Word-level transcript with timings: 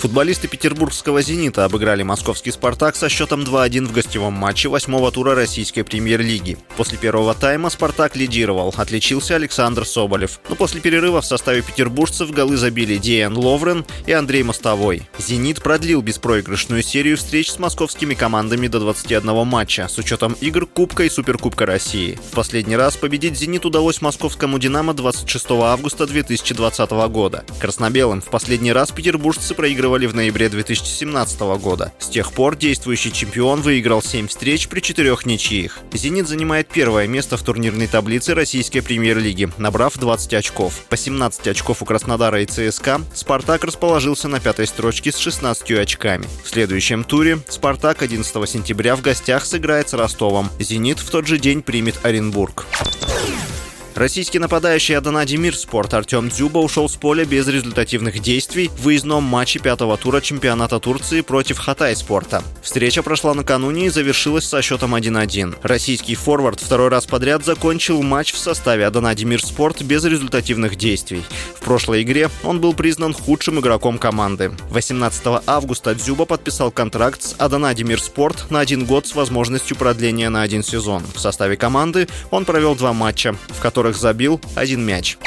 Футболисты 0.00 0.48
петербургского 0.48 1.20
«Зенита» 1.20 1.66
обыграли 1.66 2.02
московский 2.02 2.52
«Спартак» 2.52 2.96
со 2.96 3.10
счетом 3.10 3.42
2-1 3.42 3.84
в 3.84 3.92
гостевом 3.92 4.32
матче 4.32 4.70
восьмого 4.70 5.12
тура 5.12 5.34
российской 5.34 5.82
премьер-лиги. 5.82 6.56
После 6.78 6.96
первого 6.96 7.34
тайма 7.34 7.68
«Спартак» 7.68 8.16
лидировал, 8.16 8.72
отличился 8.78 9.34
Александр 9.34 9.84
Соболев. 9.84 10.40
Но 10.48 10.54
после 10.56 10.80
перерыва 10.80 11.20
в 11.20 11.26
составе 11.26 11.60
петербуржцев 11.60 12.30
голы 12.30 12.56
забили 12.56 12.96
Диан 12.96 13.36
Ловрен 13.36 13.84
и 14.06 14.12
Андрей 14.12 14.42
Мостовой. 14.42 15.02
«Зенит» 15.18 15.62
продлил 15.62 16.00
беспроигрышную 16.00 16.82
серию 16.82 17.18
встреч 17.18 17.50
с 17.50 17.58
московскими 17.58 18.14
командами 18.14 18.68
до 18.68 18.80
21 18.80 19.46
матча, 19.46 19.86
с 19.86 19.98
учетом 19.98 20.34
игр 20.40 20.64
Кубка 20.64 21.02
и 21.02 21.10
Суперкубка 21.10 21.66
России. 21.66 22.18
В 22.30 22.34
последний 22.34 22.76
раз 22.76 22.96
победить 22.96 23.36
«Зенит» 23.36 23.66
удалось 23.66 24.00
московскому 24.00 24.58
«Динамо» 24.58 24.94
26 24.94 25.50
августа 25.50 26.06
2020 26.06 26.90
года. 27.10 27.44
Краснобелым 27.60 28.22
в 28.22 28.30
последний 28.30 28.72
раз 28.72 28.92
петербуржцы 28.92 29.54
проигрывали 29.54 29.89
лидировали 29.90 30.06
в 30.06 30.14
ноябре 30.14 30.48
2017 30.48 31.40
года. 31.60 31.92
С 31.98 32.08
тех 32.08 32.32
пор 32.32 32.56
действующий 32.56 33.12
чемпион 33.12 33.60
выиграл 33.60 34.02
7 34.02 34.28
встреч 34.28 34.68
при 34.68 34.80
четырех 34.80 35.26
ничьих. 35.26 35.78
«Зенит» 35.92 36.28
занимает 36.28 36.68
первое 36.68 37.06
место 37.06 37.36
в 37.36 37.42
турнирной 37.42 37.86
таблице 37.86 38.34
российской 38.34 38.80
премьер-лиги, 38.80 39.48
набрав 39.58 39.98
20 39.98 40.34
очков. 40.34 40.84
По 40.88 40.96
17 40.96 41.48
очков 41.48 41.82
у 41.82 41.84
Краснодара 41.84 42.40
и 42.42 42.46
ЦСКА 42.46 43.00
«Спартак» 43.14 43.64
расположился 43.64 44.28
на 44.28 44.40
пятой 44.40 44.66
строчке 44.66 45.12
с 45.12 45.18
16 45.18 45.72
очками. 45.72 46.26
В 46.44 46.48
следующем 46.48 47.04
туре 47.04 47.38
«Спартак» 47.48 48.02
11 48.02 48.48
сентября 48.48 48.96
в 48.96 49.02
гостях 49.02 49.44
сыграет 49.44 49.88
с 49.88 49.94
Ростовом. 49.94 50.50
«Зенит» 50.58 50.98
в 50.98 51.10
тот 51.10 51.26
же 51.26 51.38
день 51.38 51.62
примет 51.62 51.96
Оренбург. 52.04 52.66
Российский 54.00 54.38
нападающий 54.38 54.96
Аданади 54.96 55.50
Спорт 55.50 55.92
Артем 55.92 56.30
Дзюба 56.30 56.56
ушел 56.56 56.88
с 56.88 56.96
поля 56.96 57.26
без 57.26 57.46
результативных 57.46 58.20
действий 58.20 58.68
в 58.68 58.84
выездном 58.84 59.22
матче 59.24 59.58
пятого 59.58 59.98
тура 59.98 60.22
чемпионата 60.22 60.80
Турции 60.80 61.20
против 61.20 61.58
Хатай 61.58 61.94
Спорта. 61.94 62.42
Встреча 62.62 63.02
прошла 63.02 63.34
накануне 63.34 63.84
и 63.84 63.88
завершилась 63.90 64.46
со 64.46 64.62
счетом 64.62 64.94
1-1. 64.94 65.58
Российский 65.62 66.14
форвард 66.14 66.60
второй 66.60 66.88
раз 66.88 67.04
подряд 67.04 67.44
закончил 67.44 68.00
матч 68.02 68.32
в 68.32 68.38
составе 68.38 68.86
Аданади 68.86 69.36
Спорт 69.36 69.82
без 69.82 70.02
результативных 70.02 70.76
действий. 70.76 71.22
В 71.60 71.64
прошлой 71.64 72.02
игре 72.02 72.30
он 72.42 72.60
был 72.60 72.72
признан 72.72 73.12
худшим 73.12 73.60
игроком 73.60 73.98
команды. 73.98 74.50
18 74.70 75.42
августа 75.46 75.94
Дзюба 75.94 76.24
подписал 76.24 76.70
контракт 76.70 77.22
с 77.22 77.34
Аданади 77.38 77.84
Спорт 77.96 78.50
на 78.50 78.60
один 78.60 78.86
год 78.86 79.06
с 79.06 79.14
возможностью 79.14 79.76
продления 79.76 80.30
на 80.30 80.42
один 80.42 80.62
сезон. 80.62 81.02
В 81.14 81.20
составе 81.20 81.56
команды 81.56 82.08
он 82.30 82.44
провел 82.44 82.74
два 82.74 82.92
матча, 82.92 83.36
в 83.48 83.60
которых 83.60 83.96
забил 83.96 84.40
один 84.54 84.84
мяч. 84.84 85.18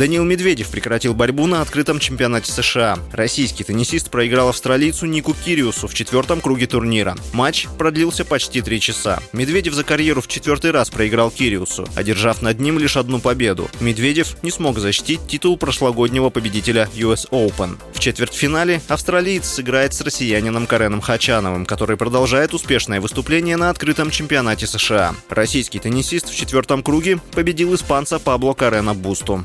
Даниил 0.00 0.24
Медведев 0.24 0.70
прекратил 0.70 1.12
борьбу 1.12 1.46
на 1.46 1.60
открытом 1.60 1.98
чемпионате 1.98 2.50
США. 2.50 2.98
Российский 3.12 3.64
теннисист 3.64 4.10
проиграл 4.10 4.48
австралийцу 4.48 5.04
Нику 5.04 5.34
Кириусу 5.34 5.88
в 5.88 5.92
четвертом 5.92 6.40
круге 6.40 6.66
турнира. 6.66 7.16
Матч 7.34 7.66
продлился 7.76 8.24
почти 8.24 8.62
три 8.62 8.80
часа. 8.80 9.20
Медведев 9.34 9.74
за 9.74 9.84
карьеру 9.84 10.22
в 10.22 10.26
четвертый 10.26 10.70
раз 10.70 10.88
проиграл 10.88 11.30
Кириусу, 11.30 11.86
одержав 11.96 12.40
над 12.40 12.60
ним 12.60 12.78
лишь 12.78 12.96
одну 12.96 13.20
победу. 13.20 13.68
Медведев 13.80 14.42
не 14.42 14.50
смог 14.50 14.78
защитить 14.78 15.20
титул 15.28 15.58
прошлогоднего 15.58 16.30
победителя 16.30 16.88
US 16.96 17.28
Open. 17.28 17.76
В 17.92 18.00
четвертьфинале 18.00 18.80
австралиец 18.88 19.46
сыграет 19.46 19.92
с 19.92 20.00
россиянином 20.00 20.66
Кареном 20.66 21.02
Хачановым, 21.02 21.66
который 21.66 21.98
продолжает 21.98 22.54
успешное 22.54 23.02
выступление 23.02 23.58
на 23.58 23.68
открытом 23.68 24.10
чемпионате 24.10 24.66
США. 24.66 25.14
Российский 25.28 25.78
теннисист 25.78 26.30
в 26.30 26.34
четвертом 26.34 26.82
круге 26.82 27.20
победил 27.32 27.74
испанца 27.74 28.18
Пабло 28.18 28.54
Карена 28.54 28.94
Бусту. 28.94 29.44